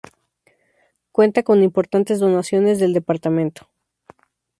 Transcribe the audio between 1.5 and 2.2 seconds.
importantes